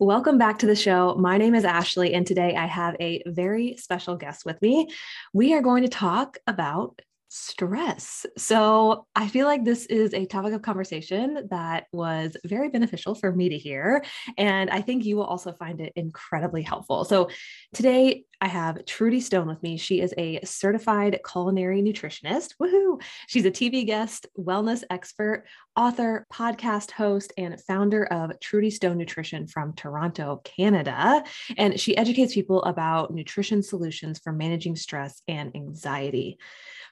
[0.00, 1.16] Welcome back to the show.
[1.18, 4.86] My name is Ashley, and today I have a very special guest with me.
[5.32, 8.24] We are going to talk about stress.
[8.36, 13.32] So I feel like this is a topic of conversation that was very beneficial for
[13.32, 14.04] me to hear.
[14.38, 17.04] And I think you will also find it incredibly helpful.
[17.04, 17.28] So
[17.74, 19.76] today I have Trudy Stone with me.
[19.76, 22.54] She is a certified culinary nutritionist.
[22.62, 23.02] Woohoo!
[23.26, 25.44] She's a TV guest, wellness expert,
[25.76, 31.24] author, podcast host, and founder of Trudy Stone Nutrition from Toronto, Canada.
[31.56, 36.38] And she educates people about nutrition solutions for managing stress and anxiety.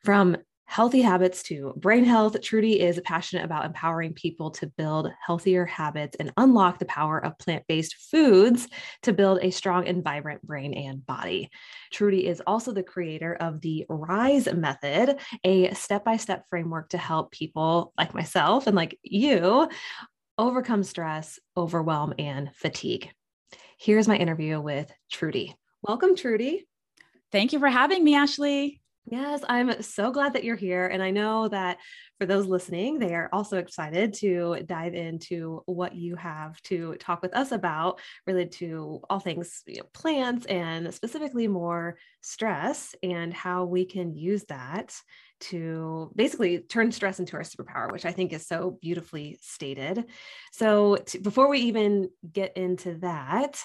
[0.05, 5.65] From healthy habits to brain health, Trudy is passionate about empowering people to build healthier
[5.65, 8.69] habits and unlock the power of plant based foods
[9.03, 11.51] to build a strong and vibrant brain and body.
[11.93, 16.99] Trudy is also the creator of the RISE method, a step by step framework to
[16.99, 19.69] help people like myself and like you
[20.39, 23.11] overcome stress, overwhelm, and fatigue.
[23.79, 25.55] Here's my interview with Trudy.
[25.83, 26.67] Welcome, Trudy.
[27.33, 28.81] Thank you for having me, Ashley.
[29.09, 30.89] Yes, I'm so glad that you're here.
[30.89, 31.79] And I know that
[32.19, 37.23] for those listening, they are also excited to dive into what you have to talk
[37.23, 43.33] with us about related to all things you know, plants and specifically more stress and
[43.33, 44.93] how we can use that
[45.39, 50.07] to basically turn stress into our superpower, which I think is so beautifully stated.
[50.53, 53.63] So, before we even get into that,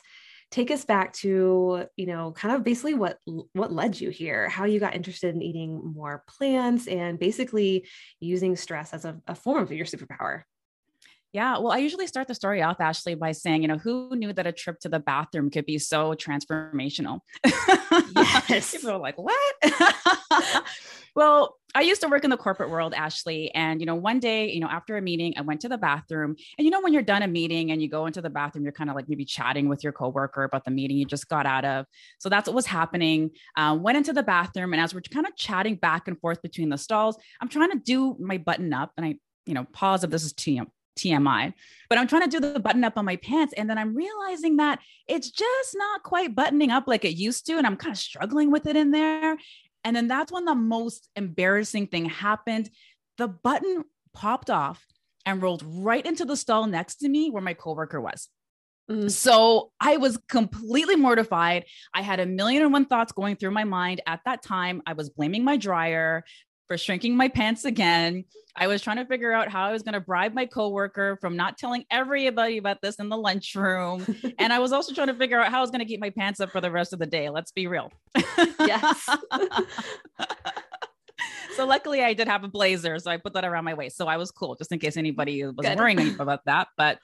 [0.52, 3.17] take us back to you know kind of basically what
[3.53, 7.88] what led you here how you got interested in eating more plants and basically
[8.19, 10.44] using stress as a, a form of your superpower
[11.34, 14.34] yeah, well, I usually start the story off, Ashley, by saying, you know, who knew
[14.34, 17.22] that a trip to the bathroom could be so transformational?
[18.50, 18.72] Yes.
[18.72, 19.56] People are like, what?
[21.16, 23.53] well, I used to work in the corporate world, Ashley.
[23.55, 26.35] And, you know, one day, you know, after a meeting, I went to the bathroom.
[26.57, 28.73] And, you know, when you're done a meeting and you go into the bathroom, you're
[28.73, 31.63] kind of like maybe chatting with your coworker about the meeting you just got out
[31.63, 31.85] of.
[32.19, 33.31] So that's what was happening.
[33.55, 34.73] Uh, went into the bathroom.
[34.73, 37.79] And as we're kind of chatting back and forth between the stalls, I'm trying to
[37.79, 38.91] do my button up.
[38.97, 39.15] And I,
[39.45, 41.53] you know, pause if this is TMI,
[41.89, 43.53] but I'm trying to do the button up on my pants.
[43.55, 47.57] And then I'm realizing that it's just not quite buttoning up like it used to.
[47.57, 49.38] And I'm kind of struggling with it in there.
[49.84, 52.69] And then that's when the most embarrassing thing happened.
[53.18, 53.84] The button
[54.14, 54.84] popped off
[55.25, 58.30] and rolled right into the stall next to me where my coworker was.
[58.90, 59.09] Mm.
[59.09, 61.66] So I was completely mortified.
[61.94, 64.81] I had a million and one thoughts going through my mind at that time.
[64.86, 66.24] I was blaming my dryer
[66.71, 68.23] for shrinking my pants again.
[68.55, 71.35] I was trying to figure out how I was going to bribe my coworker from
[71.35, 74.05] not telling everybody about this in the lunchroom.
[74.39, 76.11] and I was also trying to figure out how I was going to keep my
[76.11, 77.29] pants up for the rest of the day.
[77.29, 77.91] Let's be real.
[78.61, 79.05] yes.
[81.57, 82.97] so luckily I did have a blazer.
[82.99, 83.97] So I put that around my waist.
[83.97, 85.77] So I was cool just in case anybody was Good.
[85.77, 86.69] worrying about that.
[86.77, 86.99] But,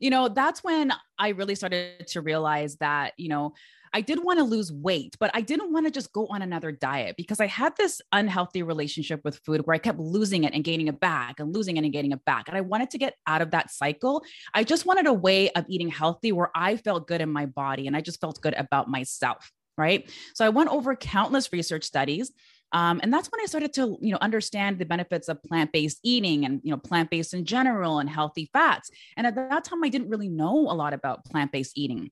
[0.00, 3.54] you know, that's when I really started to realize that, you know,
[3.92, 6.72] I did want to lose weight, but I didn't want to just go on another
[6.72, 10.64] diet because I had this unhealthy relationship with food where I kept losing it and
[10.64, 12.48] gaining it back and losing it and gaining it back.
[12.48, 14.24] And I wanted to get out of that cycle.
[14.54, 17.86] I just wanted a way of eating healthy where I felt good in my body
[17.86, 19.50] and I just felt good about myself.
[19.78, 20.10] Right.
[20.34, 22.30] So I went over countless research studies.
[22.72, 26.46] Um, and that's when I started to, you know, understand the benefits of plant-based eating
[26.46, 28.90] and, you know, plant-based in general and healthy fats.
[29.16, 32.10] And at that time, I didn't really know a lot about plant-based eating.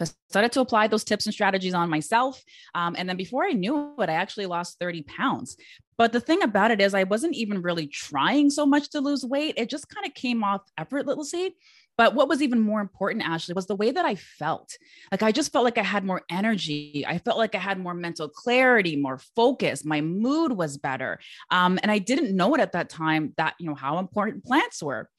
[0.00, 2.42] I started to apply those tips and strategies on myself.
[2.74, 5.56] Um, and then before I knew it, I actually lost 30 pounds.
[5.98, 9.24] But the thing about it is, I wasn't even really trying so much to lose
[9.24, 9.54] weight.
[9.58, 11.54] It just kind of came off effortlessly.
[11.98, 14.78] But what was even more important, Ashley, was the way that I felt.
[15.12, 17.04] Like I just felt like I had more energy.
[17.06, 19.84] I felt like I had more mental clarity, more focus.
[19.84, 21.18] My mood was better.
[21.50, 24.82] Um, and I didn't know it at that time that, you know, how important plants
[24.82, 25.10] were.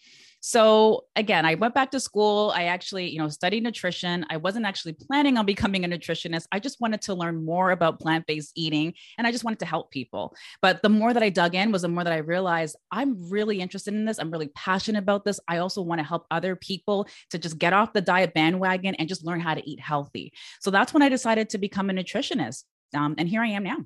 [0.41, 2.51] So again, I went back to school.
[2.55, 4.25] I actually, you know, studied nutrition.
[4.31, 6.47] I wasn't actually planning on becoming a nutritionist.
[6.51, 9.91] I just wanted to learn more about plant-based eating and I just wanted to help
[9.91, 10.35] people.
[10.59, 13.61] But the more that I dug in was the more that I realized I'm really
[13.61, 14.17] interested in this.
[14.17, 15.39] I'm really passionate about this.
[15.47, 19.07] I also want to help other people to just get off the diet bandwagon and
[19.07, 20.33] just learn how to eat healthy.
[20.59, 22.63] So that's when I decided to become a nutritionist.
[22.95, 23.77] Um, and here I am now.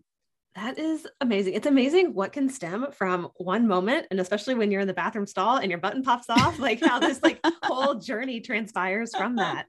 [0.56, 1.54] That is amazing.
[1.54, 5.28] It's amazing what can stem from one moment, and especially when you're in the bathroom
[5.28, 9.66] stall and your button pops off, like how this like whole journey transpires from that.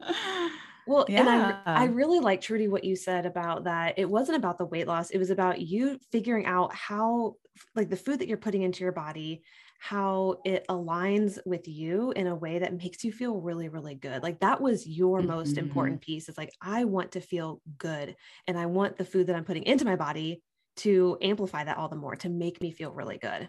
[0.87, 1.21] Well, yeah.
[1.21, 3.99] and I, I really like Trudy what you said about that.
[3.99, 5.11] It wasn't about the weight loss.
[5.11, 7.35] It was about you figuring out how
[7.75, 9.43] like the food that you're putting into your body,
[9.81, 14.23] how it aligns with you in a way that makes you feel really, really good.
[14.23, 15.29] Like that was your mm-hmm.
[15.29, 16.29] most important piece.
[16.29, 18.15] It's like, I want to feel good
[18.47, 20.43] and I want the food that I'm putting into my body
[20.77, 23.49] to amplify that all the more, to make me feel really good.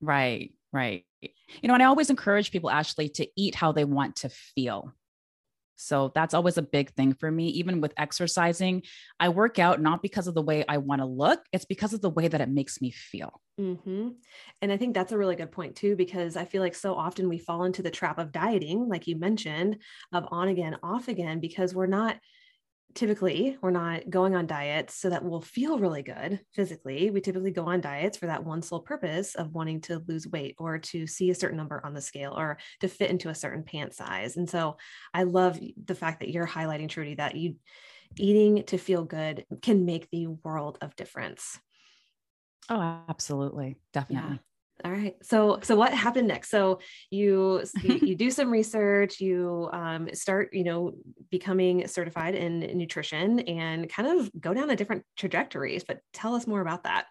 [0.00, 1.04] Right, right.
[1.20, 4.92] You know, and I always encourage people actually to eat how they want to feel.
[5.76, 7.48] So that's always a big thing for me.
[7.48, 8.82] Even with exercising,
[9.18, 12.00] I work out not because of the way I want to look, it's because of
[12.00, 13.40] the way that it makes me feel.
[13.58, 14.10] Mm-hmm.
[14.60, 17.28] And I think that's a really good point, too, because I feel like so often
[17.28, 19.78] we fall into the trap of dieting, like you mentioned,
[20.12, 22.16] of on again, off again, because we're not
[22.94, 27.10] typically we're not going on diets so that we'll feel really good physically.
[27.10, 30.54] We typically go on diets for that one sole purpose of wanting to lose weight
[30.58, 33.62] or to see a certain number on the scale or to fit into a certain
[33.62, 34.36] pant size.
[34.36, 34.76] And so
[35.14, 37.56] I love the fact that you're highlighting Trudy that you
[38.16, 41.58] eating to feel good can make the world of difference.
[42.68, 43.76] Oh, absolutely.
[43.92, 44.36] Definitely.
[44.36, 44.51] Yeah.
[44.84, 45.14] All right.
[45.22, 46.50] So so what happened next?
[46.50, 46.80] So
[47.10, 50.92] you you, you do some research, you um, start you know
[51.30, 55.84] becoming certified in nutrition and kind of go down a different trajectories.
[55.84, 57.06] But tell us more about that.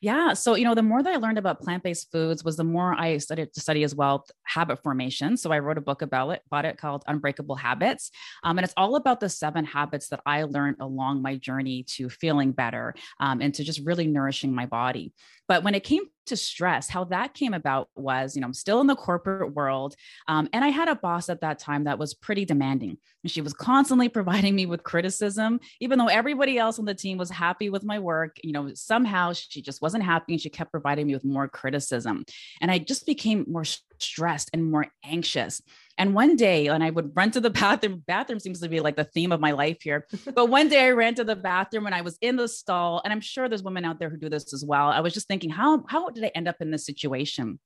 [0.00, 0.32] Yeah.
[0.34, 2.94] So, you know, the more that I learned about plant based foods was the more
[2.94, 5.36] I started to study as well habit formation.
[5.36, 8.10] So, I wrote a book about it, about it called Unbreakable Habits.
[8.42, 12.08] Um, and it's all about the seven habits that I learned along my journey to
[12.08, 15.12] feeling better um, and to just really nourishing my body.
[15.48, 18.80] But when it came to stress, how that came about was, you know, I'm still
[18.80, 19.94] in the corporate world.
[20.26, 22.98] Um, and I had a boss at that time that was pretty demanding.
[23.22, 27.16] And she was constantly providing me with criticism, even though everybody else on the team
[27.18, 28.38] was happy with my work.
[28.42, 32.24] You know, somehow she just wasn't happy and she kept providing me with more criticism.
[32.60, 33.64] And I just became more
[33.98, 35.62] stressed and more anxious.
[35.98, 38.02] And one day, and I would run to the bathroom.
[38.06, 40.06] Bathroom seems to be like the theme of my life here.
[40.34, 43.00] But one day I ran to the bathroom and I was in the stall.
[43.04, 44.88] And I'm sure there's women out there who do this as well.
[44.88, 47.58] I was just thinking, how, how did I end up in this situation?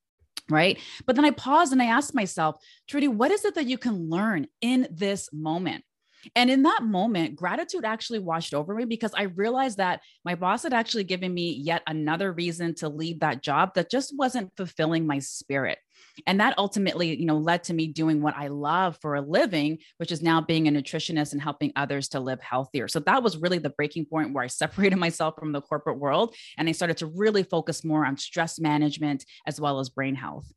[0.48, 0.78] Right.
[1.06, 2.56] But then I paused and I asked myself,
[2.88, 5.84] Trudy, what is it that you can learn in this moment?
[6.34, 10.62] And in that moment, gratitude actually washed over me because I realized that my boss
[10.62, 15.06] had actually given me yet another reason to leave that job that just wasn't fulfilling
[15.06, 15.78] my spirit.
[16.26, 19.78] And that ultimately, you know, led to me doing what I love for a living,
[19.98, 22.88] which is now being a nutritionist and helping others to live healthier.
[22.88, 26.34] So that was really the breaking point where I separated myself from the corporate world
[26.58, 30.52] and I started to really focus more on stress management as well as brain health.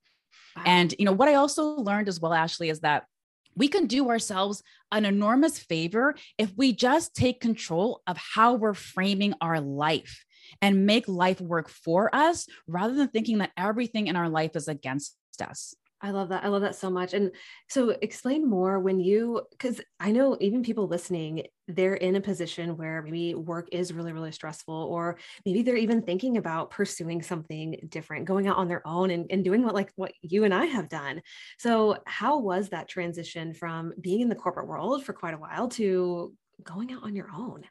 [0.56, 0.64] Wow.
[0.66, 3.06] And you know what I also learned as well Ashley is that
[3.56, 8.74] we can do ourselves an enormous favor if we just take control of how we're
[8.74, 10.26] framing our life
[10.62, 14.68] and make life work for us rather than thinking that everything in our life is
[14.68, 15.76] against us.
[16.04, 16.44] I love that.
[16.44, 17.14] I love that so much.
[17.14, 17.32] And
[17.70, 22.76] so explain more when you, because I know even people listening, they're in a position
[22.76, 27.88] where maybe work is really, really stressful, or maybe they're even thinking about pursuing something
[27.88, 30.66] different, going out on their own and, and doing what like what you and I
[30.66, 31.22] have done.
[31.58, 35.70] So how was that transition from being in the corporate world for quite a while
[35.70, 37.64] to going out on your own?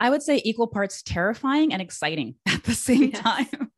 [0.00, 3.20] I would say equal parts terrifying and exciting at the same yes.
[3.20, 3.70] time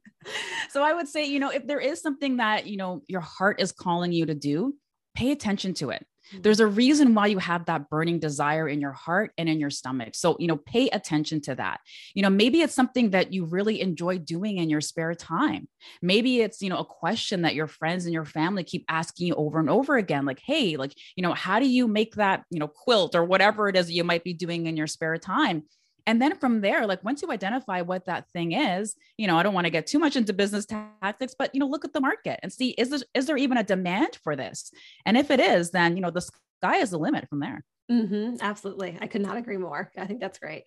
[0.71, 3.61] so I would say, you know, if there is something that, you know, your heart
[3.61, 4.75] is calling you to do,
[5.15, 6.07] pay attention to it.
[6.33, 6.43] Mm-hmm.
[6.43, 9.71] There's a reason why you have that burning desire in your heart and in your
[9.71, 10.15] stomach.
[10.15, 11.81] So, you know, pay attention to that.
[12.15, 15.69] You know, maybe it's something that you really enjoy doing in your spare time.
[16.01, 19.35] Maybe it's, you know, a question that your friends and your family keep asking you
[19.35, 22.59] over and over again like, "Hey, like, you know, how do you make that, you
[22.59, 25.65] know, quilt or whatever it is you might be doing in your spare time?"
[26.07, 29.43] And then from there, like once you identify what that thing is, you know, I
[29.43, 32.01] don't want to get too much into business tactics, but you know, look at the
[32.01, 34.73] market and see is there is there even a demand for this?
[35.07, 37.65] And if it is, then you know, the sky is the limit from there.
[37.91, 39.91] Mm-hmm, absolutely, I could not agree more.
[39.99, 40.65] I think that's great.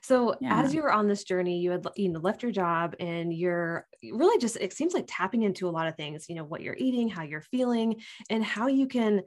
[0.00, 0.62] So, yeah.
[0.62, 3.86] as you were on this journey, you had you know left your job, and you're
[4.02, 6.26] really just it seems like tapping into a lot of things.
[6.28, 9.22] You know, what you're eating, how you're feeling, and how you can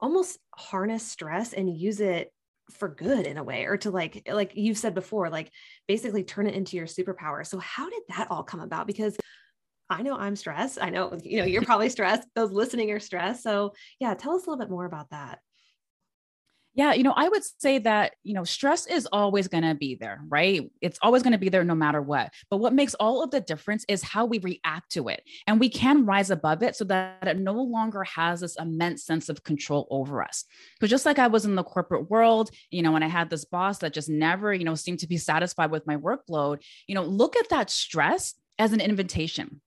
[0.00, 2.30] almost harness stress and use it
[2.70, 5.50] for good in a way or to like like you've said before like
[5.86, 7.46] basically turn it into your superpower.
[7.46, 8.86] So how did that all come about?
[8.86, 9.16] Because
[9.90, 10.78] i know i'm stressed.
[10.80, 12.26] I know you know you're probably stressed.
[12.34, 13.42] Those listening are stressed.
[13.42, 15.40] So yeah tell us a little bit more about that
[16.74, 19.94] yeah, you know, I would say that, you know, stress is always going to be
[19.94, 20.68] there, right?
[20.80, 22.32] It's always going to be there no matter what.
[22.50, 25.22] But what makes all of the difference is how we react to it.
[25.46, 29.28] And we can rise above it so that it no longer has this immense sense
[29.28, 30.44] of control over us.
[30.74, 33.44] Because just like I was in the corporate world, you know, when I had this
[33.44, 37.04] boss that just never, you know, seemed to be satisfied with my workload, you know,
[37.04, 39.60] look at that stress as an invitation.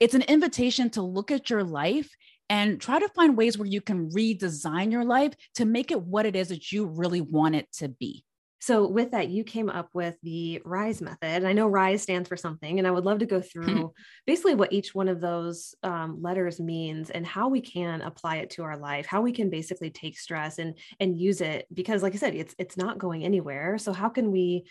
[0.00, 2.10] It's an invitation to look at your life
[2.50, 6.26] and try to find ways where you can redesign your life to make it what
[6.26, 8.24] it is that you really want it to be.
[8.60, 11.28] So, with that, you came up with the RISE method.
[11.28, 13.92] And I know RISE stands for something, and I would love to go through
[14.26, 18.50] basically what each one of those um, letters means and how we can apply it
[18.50, 22.14] to our life, how we can basically take stress and and use it because, like
[22.14, 23.78] I said, it's it's not going anywhere.
[23.78, 24.66] So, how can we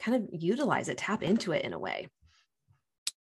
[0.00, 2.08] kind of utilize it, tap into it in a way?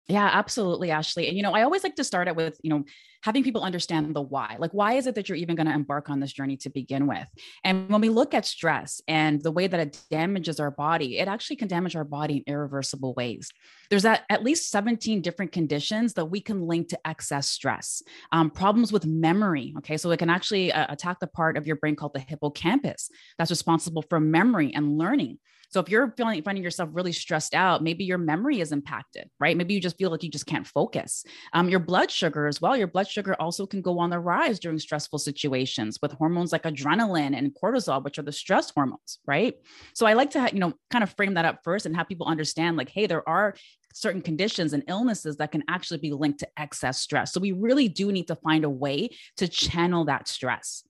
[0.08, 1.28] Yeah, absolutely, Ashley.
[1.28, 2.84] And you know, I always like to start it with, you know,
[3.24, 4.56] having people understand the why.
[4.60, 7.08] Like, why is it that you're even going to embark on this journey to begin
[7.08, 7.28] with?
[7.64, 11.28] And when we look at stress and the way that it damages our body, it
[11.28, 13.50] actually can damage our body in irreversible ways.
[13.90, 18.04] There's at, at least 17 different conditions that we can link to excess stress.
[18.32, 19.74] Um, problems with memory.
[19.80, 19.98] Okay.
[19.98, 23.10] So it can actually uh, attack the part of your brain called the hippocampus
[23.40, 25.40] that's responsible for memory and learning.
[25.70, 29.56] So if you're feeling finding yourself really stressed out, maybe your memory is impacted, right?
[29.58, 31.24] Maybe you just feel like you just can't focus.
[31.54, 32.76] Um, your blood sugar as well.
[32.78, 36.64] Your blood sugar also can go on the rise during stressful situations with hormones like
[36.64, 39.56] adrenaline and cortisol, which are the stress hormones, right?
[39.94, 42.28] So I like to, you know, kind of frame that up first and have people
[42.28, 43.56] understand, like, hey, there are
[43.94, 47.32] certain conditions and illnesses that can actually be linked to excess stress.
[47.32, 50.84] So we really do need to find a way to channel that stress.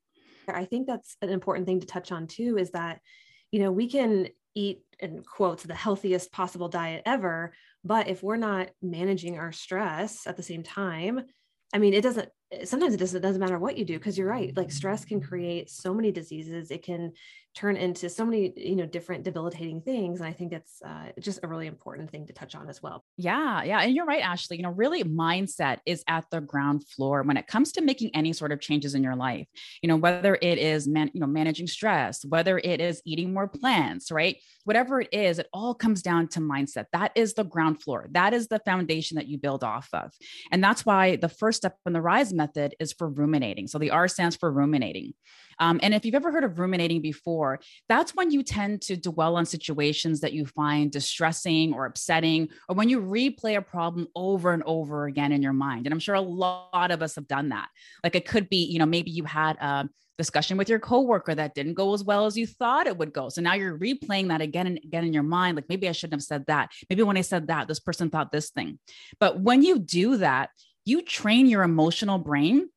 [0.47, 2.99] I think that's an important thing to touch on too is that
[3.51, 7.53] you know we can eat in quotes the healthiest possible diet ever.
[7.83, 11.21] But if we're not managing our stress at the same time
[11.73, 12.29] i mean it doesn't
[12.63, 14.55] sometimes it doesn't, it doesn't matter what you do because you're right.
[14.55, 16.71] Like stress can create so many diseases.
[16.71, 17.13] It can
[17.55, 21.39] turn into so many you know different debilitating things and i think it's uh, just
[21.43, 23.03] a really important thing to touch on as well.
[23.17, 27.23] Yeah yeah and you're right ashley you know really mindset is at the ground floor
[27.23, 29.47] when it comes to making any sort of changes in your life
[29.81, 33.47] you know whether it is man you know managing stress whether it is eating more
[33.47, 34.37] plants right?
[34.65, 36.85] Whatever it is it all comes down to mindset.
[36.91, 38.07] That is the ground floor.
[38.11, 40.11] That is the foundation that you build off of
[40.51, 43.67] and that's why the first step in the rise method is for ruminating.
[43.67, 45.13] So the r stands for ruminating
[45.59, 49.35] um, and if you've ever heard of ruminating before, that's when you tend to dwell
[49.35, 54.53] on situations that you find distressing or upsetting, or when you replay a problem over
[54.53, 55.85] and over again in your mind.
[55.85, 57.69] And I'm sure a lot of us have done that.
[58.03, 61.55] Like it could be, you know, maybe you had a discussion with your coworker that
[61.55, 63.29] didn't go as well as you thought it would go.
[63.29, 65.55] So now you're replaying that again and again in your mind.
[65.55, 66.71] Like maybe I shouldn't have said that.
[66.89, 68.79] Maybe when I said that, this person thought this thing.
[69.19, 70.49] But when you do that,
[70.85, 72.69] you train your emotional brain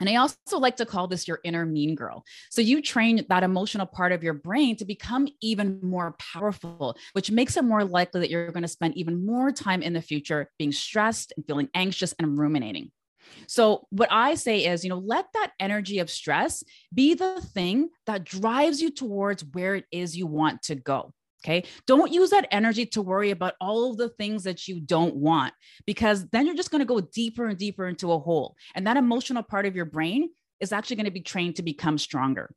[0.00, 2.24] and I also like to call this your inner mean girl.
[2.50, 7.30] So you train that emotional part of your brain to become even more powerful, which
[7.30, 10.50] makes it more likely that you're going to spend even more time in the future
[10.58, 12.90] being stressed and feeling anxious and ruminating.
[13.46, 16.64] So, what I say is, you know, let that energy of stress
[16.94, 21.12] be the thing that drives you towards where it is you want to go.
[21.44, 21.64] Okay.
[21.86, 25.54] Don't use that energy to worry about all of the things that you don't want,
[25.86, 28.56] because then you're just going to go deeper and deeper into a hole.
[28.74, 30.30] And that emotional part of your brain
[30.60, 32.50] is actually going to be trained to become stronger.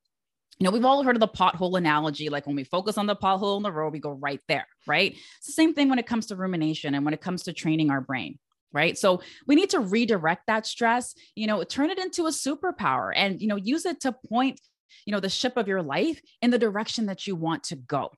[0.58, 2.30] You know, we've all heard of the pothole analogy.
[2.30, 5.12] Like when we focus on the pothole in the road, we go right there, right?
[5.38, 7.92] It's the same thing when it comes to rumination and when it comes to training
[7.92, 8.40] our brain
[8.74, 13.12] right so we need to redirect that stress you know turn it into a superpower
[13.14, 14.62] and you know use it to point
[15.06, 18.10] you know the ship of your life in the direction that you want to go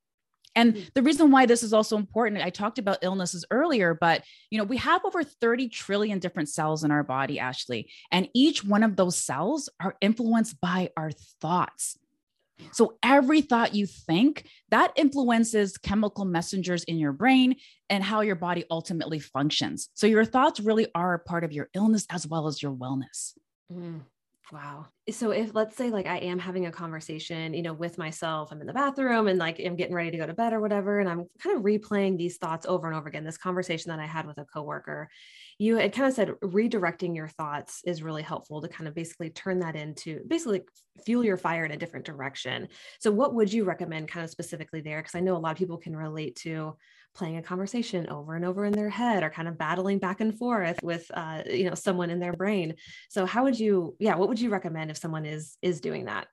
[0.56, 0.94] and mm.
[0.94, 4.64] the reason why this is also important, I talked about illnesses earlier, but you know,
[4.64, 8.96] we have over 30 trillion different cells in our body, Ashley, and each one of
[8.96, 11.98] those cells are influenced by our thoughts.
[12.72, 17.56] So every thought you think, that influences chemical messengers in your brain
[17.90, 19.90] and how your body ultimately functions.
[19.94, 23.34] So your thoughts really are a part of your illness as well as your wellness.
[23.72, 24.02] Mm.
[24.52, 24.88] Wow.
[25.10, 28.62] So if let's say like I am having a conversation, you know, with myself, I'm
[28.62, 31.10] in the bathroom and like I'm getting ready to go to bed or whatever, and
[31.10, 33.24] I'm kind of replaying these thoughts over and over again.
[33.24, 35.10] This conversation that I had with a coworker,
[35.58, 39.32] you had kind of said redirecting your thoughts is really helpful to kind of basically
[39.32, 40.62] turn that into basically
[41.06, 42.68] fuel your fire in a different direction.
[43.00, 45.00] So what would you recommend kind of specifically there?
[45.02, 46.78] Because I know a lot of people can relate to
[47.14, 50.38] playing a conversation over and over in their head or kind of battling back and
[50.38, 52.76] forth with uh, you know someone in their brain.
[53.10, 56.28] So how would you yeah what would you recommend if someone is is doing that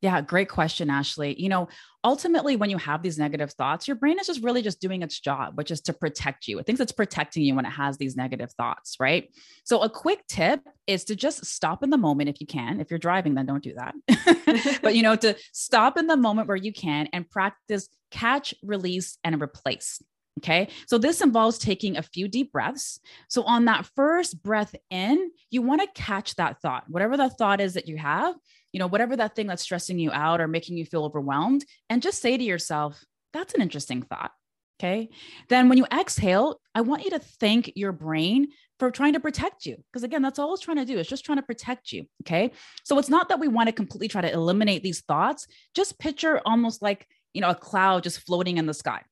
[0.00, 1.40] yeah, great question, Ashley.
[1.40, 1.68] You know,
[2.04, 5.18] ultimately, when you have these negative thoughts, your brain is just really just doing its
[5.18, 6.58] job, which is to protect you.
[6.58, 9.28] It thinks it's protecting you when it has these negative thoughts, right?
[9.64, 12.80] So, a quick tip is to just stop in the moment if you can.
[12.80, 14.78] If you're driving, then don't do that.
[14.82, 19.18] but, you know, to stop in the moment where you can and practice catch, release,
[19.24, 20.00] and replace.
[20.38, 20.68] Okay.
[20.86, 23.00] So this involves taking a few deep breaths.
[23.28, 27.60] So on that first breath in, you want to catch that thought, whatever the thought
[27.60, 28.36] is that you have,
[28.72, 32.02] you know, whatever that thing that's stressing you out or making you feel overwhelmed, and
[32.02, 34.32] just say to yourself, that's an interesting thought.
[34.80, 35.08] Okay.
[35.48, 38.48] Then when you exhale, I want you to thank your brain
[38.78, 39.76] for trying to protect you.
[39.92, 40.98] Because again, that's all it's trying to do.
[40.98, 42.04] It's just trying to protect you.
[42.22, 42.52] Okay.
[42.84, 45.48] So it's not that we want to completely try to eliminate these thoughts.
[45.74, 49.02] Just picture almost like, you know, a cloud just floating in the sky.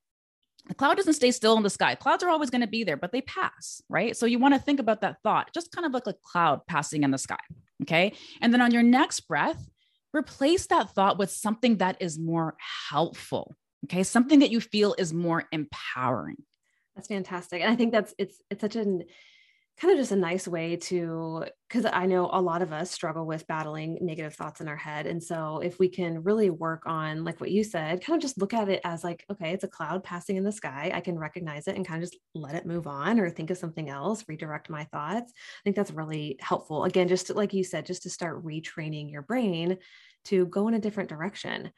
[0.68, 1.94] The cloud doesn't stay still in the sky.
[1.94, 4.16] Clouds are always going to be there, but they pass, right?
[4.16, 7.04] So you want to think about that thought, just kind of like a cloud passing
[7.04, 7.36] in the sky.
[7.82, 8.12] Okay.
[8.40, 9.68] And then on your next breath,
[10.12, 12.56] replace that thought with something that is more
[12.90, 13.54] helpful.
[13.84, 14.02] Okay.
[14.02, 16.42] Something that you feel is more empowering.
[16.96, 17.62] That's fantastic.
[17.62, 19.04] And I think that's it's it's such an
[19.80, 23.26] kind of just a nice way to because i know a lot of us struggle
[23.26, 25.06] with battling negative thoughts in our head.
[25.06, 28.38] And so if we can really work on like what you said kind of just
[28.38, 30.90] look at it as like okay it's a cloud passing in the sky.
[30.94, 33.58] I can recognize it and kind of just let it move on or think of
[33.58, 35.32] something else redirect my thoughts.
[35.36, 36.84] I think that's really helpful.
[36.84, 39.78] Again just to, like you said just to start retraining your brain
[40.26, 41.70] to go in a different direction.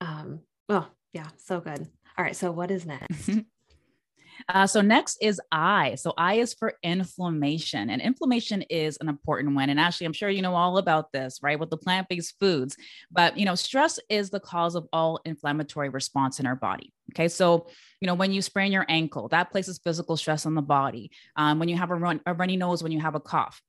[0.00, 1.86] Um well yeah so good.
[2.16, 3.30] All right so what is next
[4.48, 5.94] Uh, so next is I.
[5.96, 9.70] So I is for inflammation, and inflammation is an important one.
[9.70, 11.58] And actually, I'm sure you know all about this, right?
[11.58, 12.76] With the plant-based foods,
[13.10, 16.92] but you know, stress is the cause of all inflammatory response in our body.
[17.12, 17.68] Okay, so
[18.00, 21.10] you know when you sprain your ankle, that places physical stress on the body.
[21.36, 23.62] Um, when you have a, run, a runny nose, when you have a cough,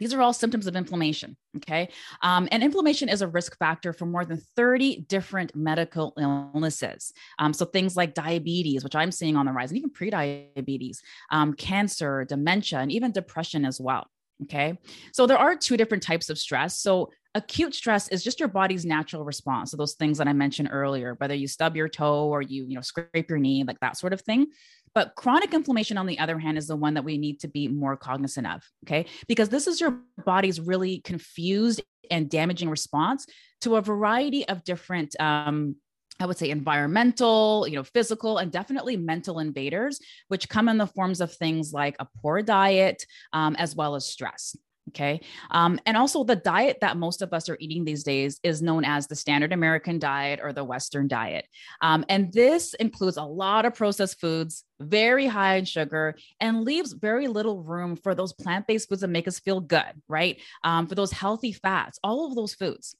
[0.00, 1.36] these are all symptoms of inflammation.
[1.58, 1.90] Okay.
[2.22, 7.12] Um, and inflammation is a risk factor for more than 30 different medical illnesses.
[7.38, 10.98] Um, so things like diabetes, which I'm seeing on the rise, and even prediabetes,
[11.30, 14.08] um, cancer, dementia, and even depression as well.
[14.44, 14.78] Okay.
[15.12, 16.80] So there are two different types of stress.
[16.80, 20.70] So acute stress is just your body's natural response to those things that I mentioned
[20.72, 23.96] earlier, whether you stub your toe or you, you know, scrape your knee, like that
[23.96, 24.46] sort of thing.
[24.94, 27.68] But chronic inflammation, on the other hand, is the one that we need to be
[27.68, 28.62] more cognizant of.
[28.84, 29.06] Okay.
[29.28, 33.26] Because this is your body's really confused and damaging response
[33.60, 35.76] to a variety of different, um,
[36.18, 40.86] I would say environmental, you know, physical, and definitely mental invaders, which come in the
[40.86, 44.56] forms of things like a poor diet, um, as well as stress.
[44.90, 45.20] Okay.
[45.52, 48.84] Um, and also, the diet that most of us are eating these days is known
[48.84, 51.46] as the standard American diet or the Western diet.
[51.80, 56.92] Um, and this includes a lot of processed foods, very high in sugar, and leaves
[56.92, 60.40] very little room for those plant based foods that make us feel good, right?
[60.64, 62.96] Um, for those healthy fats, all of those foods.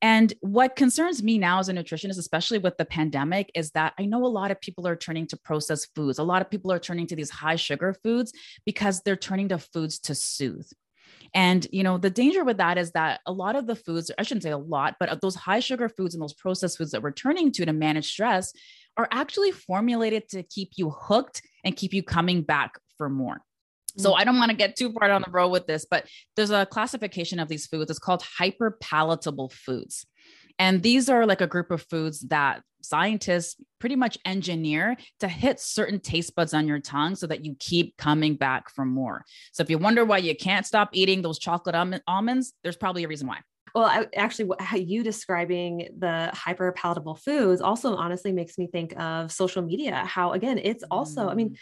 [0.00, 4.06] And what concerns me now as a nutritionist, especially with the pandemic, is that I
[4.06, 6.18] know a lot of people are turning to processed foods.
[6.18, 8.32] A lot of people are turning to these high sugar foods
[8.64, 10.68] because they're turning to foods to soothe.
[11.34, 14.22] And, you know, the danger with that is that a lot of the foods, I
[14.22, 17.02] shouldn't say a lot, but uh, those high sugar foods and those processed foods that
[17.02, 18.52] we're turning to to manage stress
[18.96, 23.42] are actually formulated to keep you hooked and keep you coming back for more.
[23.96, 24.18] So mm.
[24.18, 26.66] I don't want to get too far down the road with this, but there's a
[26.66, 27.90] classification of these foods.
[27.90, 30.06] It's called hyper palatable foods.
[30.58, 35.60] And these are like a group of foods that scientists pretty much engineer to hit
[35.60, 39.24] certain taste buds on your tongue so that you keep coming back for more.
[39.52, 41.74] So if you wonder why you can't stop eating those chocolate
[42.06, 43.38] almonds, there's probably a reason why.
[43.74, 48.98] Well, I, actually, how you describing the hyper palatable foods also honestly makes me think
[48.98, 49.96] of social media.
[50.06, 51.56] How again, it's also, I mean, mm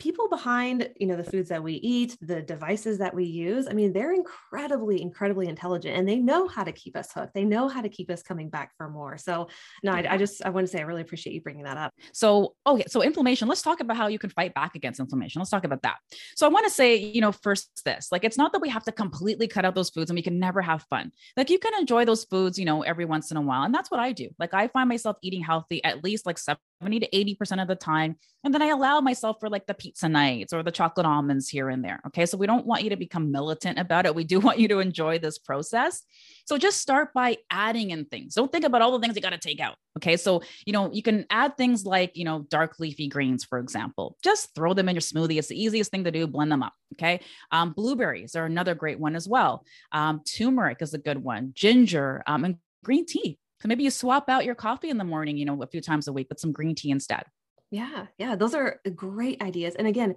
[0.00, 3.72] people behind you know the foods that we eat the devices that we use i
[3.72, 7.34] mean they're incredibly incredibly intelligent and they know how to keep us hooked.
[7.34, 9.18] They know how to keep us coming back for more.
[9.18, 9.48] So
[9.82, 11.92] no I, I, just i want to say i really appreciate you bringing that up.
[12.12, 15.40] So okay so inflammation let's talk about how you can fight back against inflammation.
[15.40, 15.96] Let's talk about that.
[16.36, 18.84] So i want to say you know first this like it's not that we have
[18.84, 21.12] to completely cut out those foods and we can never have fun.
[21.36, 23.90] Like you can enjoy those foods you know every once in a while and that's
[23.90, 24.28] what i do.
[24.38, 26.38] Like i find myself eating healthy at least like
[26.80, 28.16] 70 to 80% of the time.
[28.42, 31.68] And then I allow myself for like the pizza nights or the chocolate almonds here
[31.68, 32.00] and there.
[32.06, 32.24] Okay.
[32.24, 34.14] So we don't want you to become militant about it.
[34.14, 36.02] We do want you to enjoy this process.
[36.46, 38.34] So just start by adding in things.
[38.34, 39.76] Don't think about all the things you got to take out.
[39.98, 40.16] Okay.
[40.16, 44.16] So, you know, you can add things like, you know, dark leafy greens, for example.
[44.22, 45.38] Just throw them in your smoothie.
[45.38, 46.26] It's the easiest thing to do.
[46.26, 46.72] Blend them up.
[46.94, 47.20] Okay.
[47.52, 49.64] Um, blueberries are another great one as well.
[49.92, 51.52] Um, turmeric is a good one.
[51.54, 55.36] Ginger um, and green tea so maybe you swap out your coffee in the morning,
[55.36, 57.24] you know, a few times a week with some green tea instead.
[57.70, 58.06] Yeah.
[58.18, 58.36] Yeah.
[58.36, 59.74] Those are great ideas.
[59.74, 60.16] And again,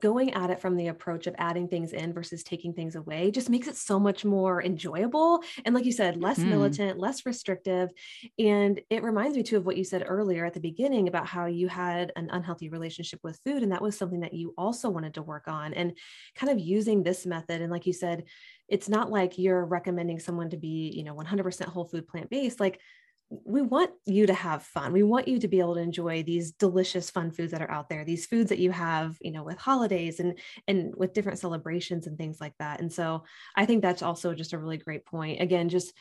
[0.00, 3.50] going at it from the approach of adding things in versus taking things away just
[3.50, 6.46] makes it so much more enjoyable and like you said less mm.
[6.46, 7.90] militant less restrictive
[8.38, 11.46] and it reminds me too of what you said earlier at the beginning about how
[11.46, 15.14] you had an unhealthy relationship with food and that was something that you also wanted
[15.14, 15.96] to work on and
[16.36, 18.22] kind of using this method and like you said
[18.68, 22.60] it's not like you're recommending someone to be you know 100% whole food plant based
[22.60, 22.80] like
[23.28, 24.92] we want you to have fun.
[24.92, 27.88] We want you to be able to enjoy these delicious fun foods that are out
[27.88, 32.06] there, these foods that you have, you know, with holidays and and with different celebrations
[32.06, 32.80] and things like that.
[32.80, 33.24] And so
[33.56, 35.40] I think that's also just a really great point.
[35.40, 35.92] Again, just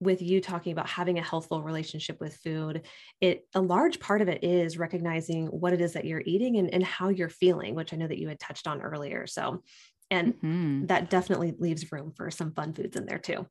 [0.00, 2.86] with you talking about having a healthful relationship with food,
[3.20, 6.72] it a large part of it is recognizing what it is that you're eating and,
[6.72, 9.26] and how you're feeling, which I know that you had touched on earlier.
[9.26, 9.62] So,
[10.10, 10.86] and mm-hmm.
[10.86, 13.46] that definitely leaves room for some fun foods in there too.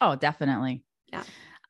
[0.00, 0.84] Oh, definitely.
[1.12, 1.22] Yeah.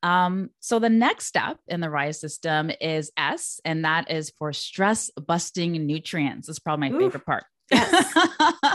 [0.03, 4.53] Um, so the next step in the RISE system is S, and that is for
[4.53, 6.49] stress busting nutrients.
[6.49, 7.01] Is probably my Ooh.
[7.01, 7.45] favorite part.
[7.71, 8.13] Yes.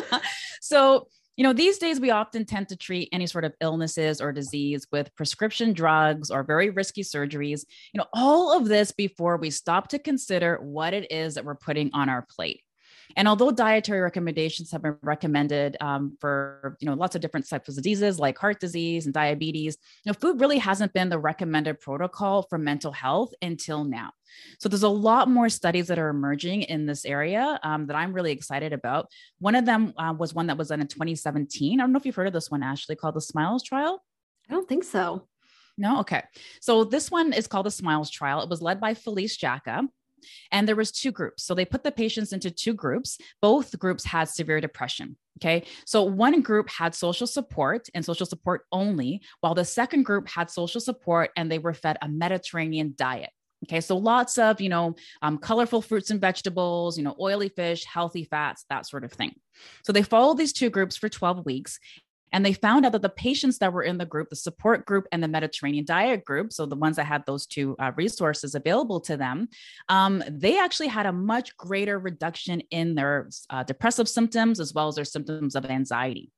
[0.61, 4.31] so you know, these days we often tend to treat any sort of illnesses or
[4.31, 7.63] disease with prescription drugs or very risky surgeries.
[7.93, 11.55] You know, all of this before we stop to consider what it is that we're
[11.55, 12.63] putting on our plate.
[13.15, 17.69] And although dietary recommendations have been recommended um, for you know lots of different types
[17.69, 21.79] of diseases like heart disease and diabetes, you know, food really hasn't been the recommended
[21.79, 24.11] protocol for mental health until now.
[24.59, 28.13] So there's a lot more studies that are emerging in this area um, that I'm
[28.13, 29.09] really excited about.
[29.39, 31.79] One of them uh, was one that was done in 2017.
[31.79, 34.03] I don't know if you've heard of this one, Ashley, called the Smiles Trial.
[34.49, 35.27] I don't think so.
[35.77, 36.23] No, okay.
[36.59, 38.41] So this one is called the Smiles Trial.
[38.41, 39.87] It was led by Felice Jacka
[40.51, 44.03] and there was two groups so they put the patients into two groups both groups
[44.05, 49.55] had severe depression okay so one group had social support and social support only while
[49.55, 53.29] the second group had social support and they were fed a mediterranean diet
[53.65, 57.85] Okay, so lots of, you know, um, colorful fruits and vegetables, you know, oily fish,
[57.85, 59.33] healthy fats, that sort of thing.
[59.83, 61.79] So they followed these two groups for 12 weeks.
[62.33, 65.07] And they found out that the patients that were in the group, the support group
[65.11, 68.99] and the Mediterranean diet group, so the ones that had those two uh, resources available
[69.01, 69.47] to them,
[69.89, 74.87] um, they actually had a much greater reduction in their uh, depressive symptoms as well
[74.87, 76.31] as their symptoms of anxiety.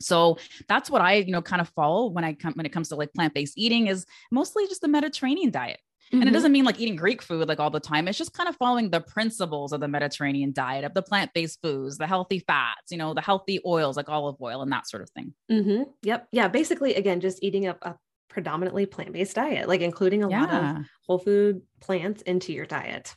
[0.00, 2.88] So that's what I, you know, kind of follow when I come when it comes
[2.88, 5.80] to like plant-based eating is mostly just the Mediterranean diet.
[6.10, 6.22] Mm-hmm.
[6.22, 6.34] And it mm-hmm.
[6.34, 8.08] doesn't mean like eating Greek food like all the time.
[8.08, 11.60] It's just kind of following the principles of the Mediterranean diet of the plant based
[11.62, 15.04] foods, the healthy fats, you know, the healthy oils like olive oil and that sort
[15.04, 15.34] of thing.
[15.50, 15.84] Mm-hmm.
[16.02, 16.28] Yep.
[16.32, 16.48] Yeah.
[16.48, 17.94] Basically, again, just eating a, a
[18.28, 20.40] predominantly plant based diet, like including a yeah.
[20.40, 23.14] lot of whole food plants into your diet.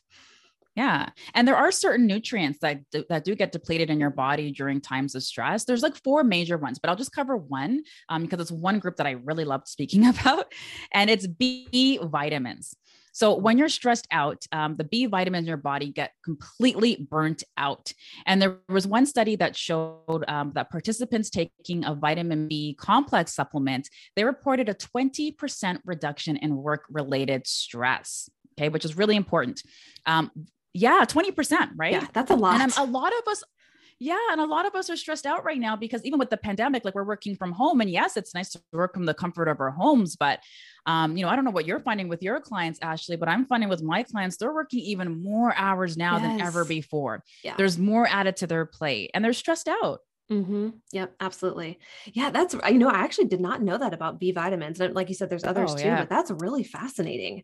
[0.75, 1.09] Yeah.
[1.36, 5.13] And there are certain nutrients that, that do get depleted in your body during times
[5.13, 5.65] of stress.
[5.65, 8.95] There's like four major ones, but I'll just cover one um, because it's one group
[8.97, 10.51] that I really loved speaking about,
[10.91, 12.75] and it's B vitamins.
[13.15, 17.43] So when you're stressed out, um, the B vitamins in your body get completely burnt
[17.57, 17.93] out.
[18.25, 23.31] And there was one study that showed um, that participants taking a vitamin B complex
[23.36, 28.29] supplement, they reported a 20% reduction in work-related stress.
[28.57, 29.63] Okay, which is really important.
[30.05, 30.31] Um,
[30.73, 31.93] yeah, 20%, right?
[31.93, 32.59] Yeah, that's a lot.
[32.62, 33.43] And um, a lot of us
[33.99, 34.17] yeah.
[34.31, 36.83] And a lot of us are stressed out right now because even with the pandemic,
[36.83, 37.79] like we're working from home.
[37.79, 40.17] And yes, it's nice to work from the comfort of our homes.
[40.17, 40.39] But,
[40.86, 43.45] um, you know, I don't know what you're finding with your clients, Ashley, but I'm
[43.45, 46.21] finding with my clients, they're working even more hours now yes.
[46.21, 47.23] than ever before.
[47.43, 47.55] Yeah.
[47.57, 49.99] There's more added to their plate and they're stressed out.
[50.31, 50.69] Mm-hmm.
[50.91, 51.79] Yep, absolutely.
[52.13, 54.79] Yeah, that's you know, I actually did not know that about B vitamins.
[54.79, 55.99] And like you said, there's others oh, too, yeah.
[55.99, 57.43] but that's really fascinating.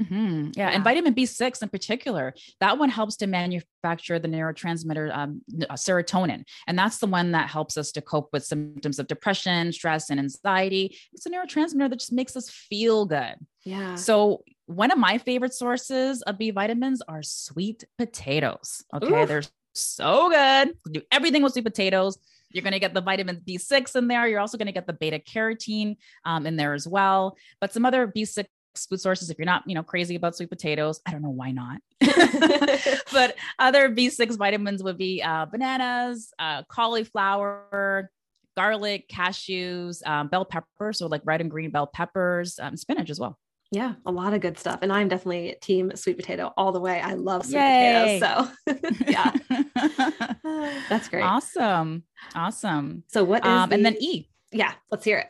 [0.00, 0.50] Mm-hmm.
[0.54, 0.68] Yeah.
[0.68, 0.70] yeah.
[0.70, 6.44] And vitamin B6 in particular, that one helps to manufacture the neurotransmitter um, uh, serotonin.
[6.66, 10.18] And that's the one that helps us to cope with symptoms of depression, stress, and
[10.18, 10.96] anxiety.
[11.12, 13.34] It's a neurotransmitter that just makes us feel good.
[13.64, 13.94] Yeah.
[13.96, 18.84] So, one of my favorite sources of B vitamins are sweet potatoes.
[18.94, 19.22] Okay.
[19.22, 19.28] Oof.
[19.28, 19.42] They're
[19.74, 20.76] so good.
[20.92, 22.18] Do everything with sweet potatoes.
[22.50, 24.26] You're going to get the vitamin B6 in there.
[24.28, 27.36] You're also going to get the beta carotene um, in there as well.
[27.60, 28.44] But some other B6
[28.76, 29.30] food sources.
[29.30, 31.80] If you're not you know crazy about sweet potatoes i don't know why not.
[33.12, 38.10] But other b6 vitamins would be uh, bananas uh, cauliflower
[38.56, 43.20] garlic cashews um, bell peppers so like red and green bell peppers um, spinach as
[43.20, 43.38] well.
[43.72, 44.80] Yeah a lot of good stuff.
[44.82, 47.00] And i'm definitely team sweet potato all the way.
[47.00, 48.20] I love sweet Yay.
[48.20, 50.78] potatoes so yeah.
[50.88, 51.22] That's great.
[51.22, 52.04] Awesome.
[52.34, 53.04] Awesome.
[53.08, 53.76] So what is um, the...
[53.76, 54.28] and then e.
[54.52, 55.28] Yeah let's hear it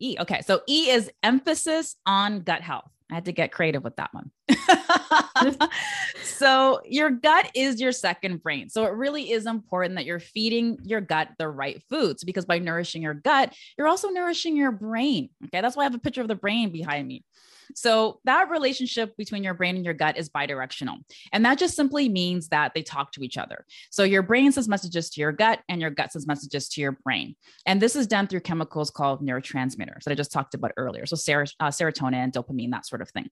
[0.00, 0.16] E.
[0.20, 0.40] Okay.
[0.42, 2.90] So E is emphasis on gut health.
[3.10, 4.30] I had to get creative with that one.
[6.24, 8.70] so, your gut is your second brain.
[8.70, 12.58] So, it really is important that you're feeding your gut the right foods because by
[12.58, 15.28] nourishing your gut, you're also nourishing your brain.
[15.44, 15.60] Okay.
[15.60, 17.24] That's why I have a picture of the brain behind me.
[17.74, 20.98] So that relationship between your brain and your gut is bidirectional.
[21.32, 23.64] And that just simply means that they talk to each other.
[23.90, 26.92] So your brain sends messages to your gut and your gut sends messages to your
[26.92, 27.36] brain.
[27.66, 31.06] And this is done through chemicals called neurotransmitters that I just talked about earlier.
[31.06, 33.28] So ser- uh, serotonin, dopamine, that sort of thing.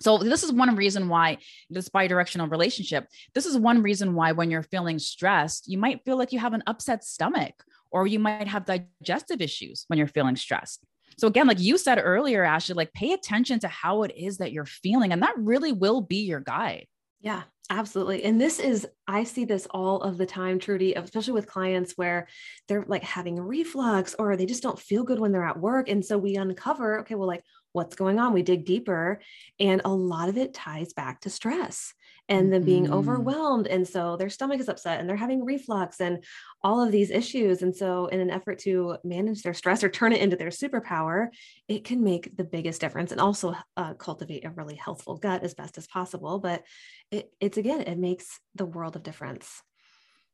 [0.00, 1.38] So this is one reason why
[1.70, 6.18] this bidirectional relationship, this is one reason why when you're feeling stressed, you might feel
[6.18, 7.54] like you have an upset stomach
[7.92, 10.84] or you might have digestive issues when you're feeling stressed.
[11.18, 14.52] So again, like you said earlier, Ashley, like pay attention to how it is that
[14.52, 16.86] you're feeling, and that really will be your guide.
[17.20, 18.22] Yeah, Absolutely.
[18.24, 22.28] And this is, I see this all of the time, Trudy, especially with clients where
[22.68, 25.88] they're like having reflux or they just don't feel good when they're at work.
[25.88, 28.34] And so we uncover, okay, well, like what's going on?
[28.34, 29.20] We dig deeper.
[29.58, 31.94] And a lot of it ties back to stress
[32.28, 32.94] and then being mm-hmm.
[32.94, 33.66] overwhelmed.
[33.66, 36.24] And so their stomach is upset and they're having reflux and
[36.62, 37.62] all of these issues.
[37.62, 41.28] And so, in an effort to manage their stress or turn it into their superpower,
[41.68, 45.54] it can make the biggest difference and also uh, cultivate a really healthful gut as
[45.54, 46.38] best as possible.
[46.38, 46.62] But
[47.10, 49.62] it, it's again, it makes the world of difference.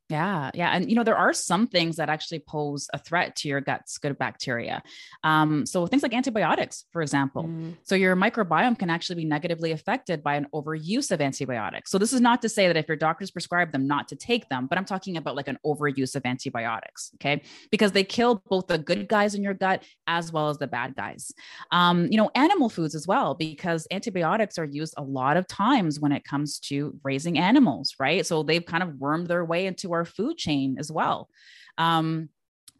[0.08, 3.48] Yeah, yeah, and you know there are some things that actually pose a threat to
[3.48, 4.82] your gut's good bacteria.
[5.22, 7.44] Um, so things like antibiotics, for example.
[7.44, 7.76] Mm.
[7.82, 11.90] So your microbiome can actually be negatively affected by an overuse of antibiotics.
[11.90, 14.48] So this is not to say that if your doctors prescribe them, not to take
[14.48, 17.10] them, but I'm talking about like an overuse of antibiotics.
[17.16, 20.66] Okay, because they kill both the good guys in your gut as well as the
[20.66, 21.32] bad guys.
[21.70, 26.00] Um, you know, animal foods as well, because antibiotics are used a lot of times
[26.00, 28.24] when it comes to raising animals, right?
[28.24, 31.28] So they've kind of wormed their way into our our food chain as well.
[31.76, 32.30] Um,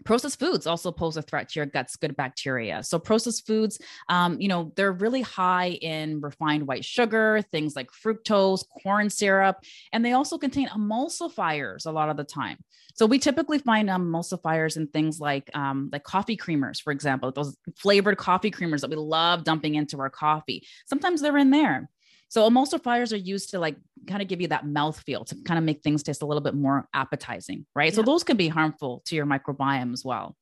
[0.05, 2.83] processed foods also pose a threat to your gut's good bacteria.
[2.83, 7.91] So processed foods um, you know they're really high in refined white sugar things like
[7.91, 9.57] fructose corn syrup
[9.93, 12.59] and they also contain emulsifiers a lot of the time.
[12.95, 17.57] So we typically find emulsifiers in things like um, like coffee creamers for example those
[17.77, 20.67] flavored coffee creamers that we love dumping into our coffee.
[20.87, 21.91] Sometimes they're in there
[22.29, 25.59] so emulsifiers are used to like kind of give you that mouth feel to kind
[25.59, 27.93] of make things taste a little bit more appetizing, right?
[27.93, 27.97] Yeah.
[27.97, 30.37] So those can be harmful to your microbiome as well.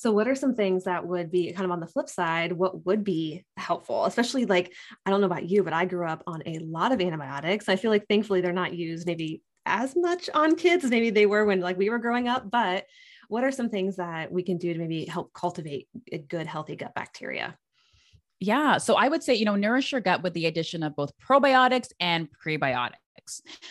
[0.00, 2.52] So, what are some things that would be kind of on the flip side?
[2.52, 4.72] What would be helpful, especially like,
[5.04, 7.68] I don't know about you, but I grew up on a lot of antibiotics.
[7.68, 11.26] I feel like thankfully they're not used maybe as much on kids as maybe they
[11.26, 12.50] were when like we were growing up.
[12.50, 12.86] But
[13.28, 16.76] what are some things that we can do to maybe help cultivate a good, healthy
[16.76, 17.58] gut bacteria?
[18.40, 18.78] Yeah.
[18.78, 21.88] So I would say, you know, nourish your gut with the addition of both probiotics
[22.00, 22.94] and prebiotics.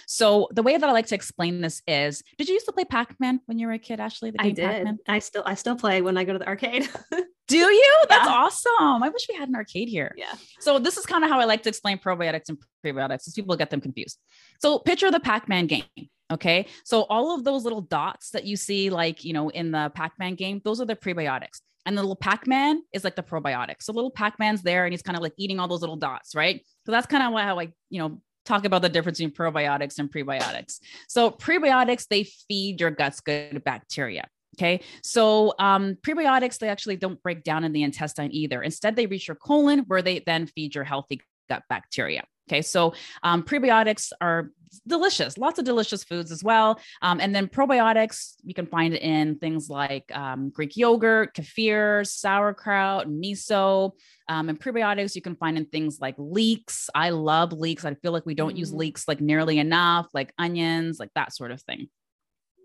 [0.07, 2.85] So the way that I like to explain this is, did you used to play
[2.85, 4.31] Pac-Man when you were a kid, Ashley?
[4.39, 4.65] I did.
[4.65, 4.99] Pac-Man?
[5.07, 6.87] I still I still play when I go to the arcade.
[7.47, 7.97] Do you?
[8.07, 8.35] That's yeah.
[8.35, 9.03] awesome.
[9.03, 10.13] I wish we had an arcade here.
[10.15, 10.33] Yeah.
[10.59, 13.55] So this is kind of how I like to explain probiotics and prebiotics, because people
[13.55, 14.19] get them confused.
[14.59, 15.83] So picture the Pac-Man game.
[16.31, 16.67] Okay.
[16.83, 20.35] So all of those little dots that you see, like, you know, in the Pac-Man
[20.35, 21.61] game, those are the prebiotics.
[21.85, 23.83] And the little Pac-Man is like the probiotics.
[23.83, 26.63] So little Pac-Man's there and he's kind of like eating all those little dots, right?
[26.85, 30.11] So that's kind of how I, you know, talk about the difference between probiotics and
[30.11, 30.79] prebiotics.
[31.07, 34.27] So prebiotics, they feed your gut's good bacteria.
[34.57, 34.81] Okay.
[35.03, 38.61] So um, prebiotics, they actually don't break down in the intestine either.
[38.61, 42.25] Instead, they reach your colon where they then feed your healthy gut bacteria.
[42.49, 44.49] Okay, so um, prebiotics are
[44.87, 46.79] delicious, lots of delicious foods as well.
[47.01, 52.07] Um, and then probiotics, you can find it in things like um, Greek yogurt, kefir,
[52.07, 53.91] sauerkraut, miso.
[54.27, 56.89] Um, and prebiotics you can find in things like leeks.
[56.95, 57.85] I love leeks.
[57.85, 58.59] I feel like we don't mm.
[58.59, 61.89] use leeks like nearly enough, like onions, like that sort of thing.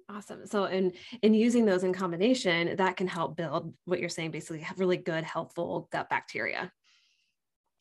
[0.09, 0.47] Awesome.
[0.47, 0.93] So in
[1.23, 4.99] in using those in combination, that can help build what you're saying, basically have really
[4.99, 6.71] good, helpful gut bacteria.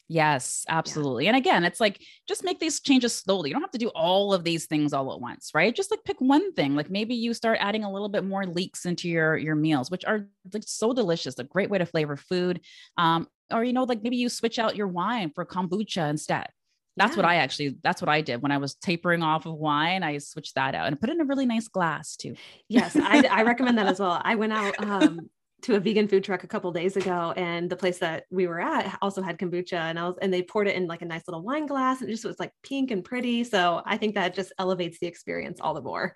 [0.10, 1.24] Yes, absolutely.
[1.24, 1.30] Yeah.
[1.30, 3.50] And again, it's like just make these changes slowly.
[3.50, 5.74] You don't have to do all of these things all at once, right?
[5.74, 6.76] Just like pick one thing.
[6.76, 10.06] Like maybe you start adding a little bit more leeks into your your meals, which
[10.06, 11.40] are like so delicious.
[11.40, 12.62] A great way to flavor food.
[12.98, 16.48] Um, or you know, like maybe you switch out your wine for kombucha instead.
[16.96, 17.24] That's yeah.
[17.24, 20.04] what I actually that's what I did when I was tapering off of wine.
[20.04, 22.36] I switched that out and put it in a really nice glass too.
[22.68, 24.22] Yes, I, I recommend that as well.
[24.24, 25.30] I went out um,
[25.64, 28.60] to a vegan food truck a couple days ago and the place that we were
[28.60, 31.24] at also had kombucha and I was and they poured it in like a nice
[31.28, 34.36] little wine glass and it just was like pink and pretty so I think that
[34.36, 36.16] just elevates the experience all the more.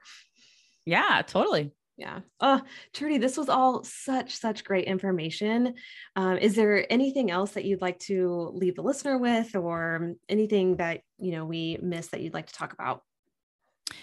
[0.86, 1.72] Yeah, totally.
[1.98, 2.20] Yeah.
[2.40, 2.62] Oh,
[2.94, 5.74] Trudy, this was all such, such great information.
[6.16, 10.78] Um, is there anything else that you'd like to leave the listener with or anything
[10.78, 13.02] that, you know, we missed that you'd like to talk about?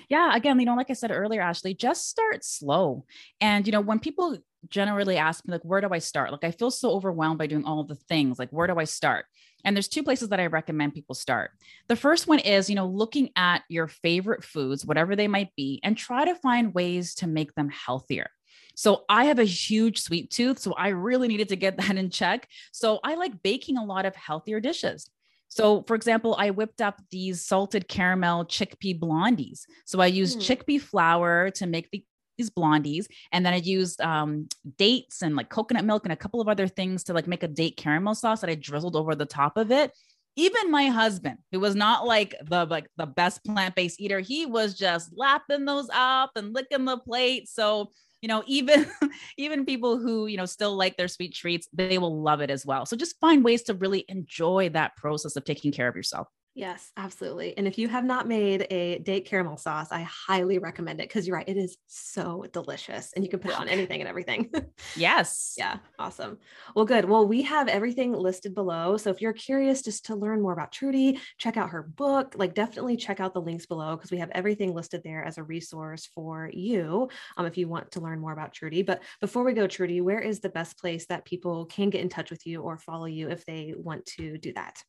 [0.08, 3.04] Yeah, again, you know, like I said earlier, Ashley, just start slow.
[3.40, 6.50] And, you know, when people generally ask me like where do i start like i
[6.50, 9.26] feel so overwhelmed by doing all the things like where do i start
[9.64, 11.50] and there's two places that i recommend people start
[11.88, 15.80] the first one is you know looking at your favorite foods whatever they might be
[15.82, 18.28] and try to find ways to make them healthier
[18.76, 20.58] so I have a huge sweet tooth.
[20.58, 22.48] So I really needed to get that in check.
[22.72, 25.08] So I like baking a lot of healthier dishes.
[25.48, 29.60] So, for example, I whipped up these salted caramel chickpea blondies.
[29.84, 30.42] So I used mm.
[30.42, 32.04] chickpea flour to make the
[32.36, 36.40] these blondies and then i used um, dates and like coconut milk and a couple
[36.40, 39.26] of other things to like make a date caramel sauce that i drizzled over the
[39.26, 39.92] top of it.
[40.36, 44.74] Even my husband who was not like the like the best plant-based eater he was
[44.74, 47.48] just lapping those up and licking the plate.
[47.48, 48.86] So you know even
[49.38, 52.66] even people who you know still like their sweet treats they will love it as
[52.66, 52.84] well.
[52.84, 56.92] So just find ways to really enjoy that process of taking care of yourself Yes,
[56.96, 57.58] absolutely.
[57.58, 61.26] And if you have not made a date caramel sauce, I highly recommend it because
[61.26, 64.52] you're right, it is so delicious and you can put it on anything and everything.
[64.94, 65.54] yes.
[65.58, 66.38] Yeah, awesome.
[66.76, 67.06] Well, good.
[67.06, 68.96] Well, we have everything listed below.
[68.98, 72.34] So if you're curious just to learn more about Trudy, check out her book.
[72.36, 75.42] Like, definitely check out the links below because we have everything listed there as a
[75.42, 78.82] resource for you um, if you want to learn more about Trudy.
[78.82, 82.08] But before we go, Trudy, where is the best place that people can get in
[82.08, 84.84] touch with you or follow you if they want to do that?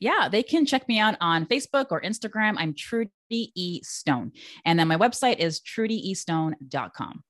[0.00, 2.54] Yeah, they can check me out on Facebook or Instagram.
[2.58, 3.82] I'm Trudy E.
[3.82, 4.32] Stone.
[4.64, 7.22] And then my website is trudyestone.com.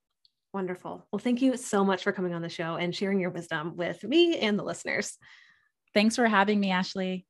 [0.53, 1.07] Wonderful.
[1.13, 4.05] Well, thank you so much for coming on the show and sharing your wisdom with
[4.05, 5.19] me and the listeners.
[5.95, 7.27] Thanks for having me, Ashley.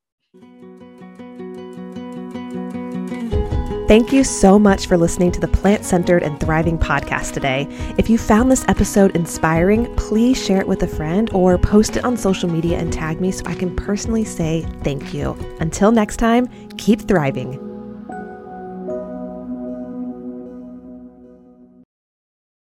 [3.87, 7.69] Thank you so much for listening to the Plant Centered and Thriving podcast today.
[7.99, 12.05] If you found this episode inspiring, please share it with a friend or post it
[12.05, 15.37] on social media and tag me so I can personally say thank you.
[15.61, 16.47] Until next time,
[16.79, 17.64] keep thriving.